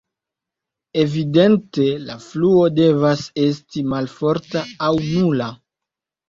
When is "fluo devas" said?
2.23-3.21